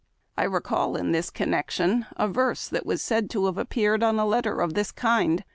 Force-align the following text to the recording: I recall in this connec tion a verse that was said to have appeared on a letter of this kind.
I 0.35 0.45
recall 0.45 0.95
in 0.95 1.11
this 1.11 1.29
connec 1.29 1.69
tion 1.69 2.07
a 2.17 2.27
verse 2.27 2.67
that 2.67 2.87
was 2.87 3.03
said 3.03 3.29
to 3.29 3.45
have 3.45 3.59
appeared 3.59 4.01
on 4.01 4.17
a 4.17 4.25
letter 4.25 4.59
of 4.59 4.73
this 4.73 4.91
kind. 4.91 5.43